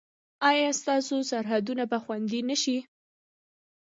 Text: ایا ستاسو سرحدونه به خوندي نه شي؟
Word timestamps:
ایا 0.49 0.69
ستاسو 0.81 1.15
سرحدونه 1.31 1.83
به 1.91 1.97
خوندي 2.03 2.39
نه 2.49 2.55
شي؟ 2.61 2.77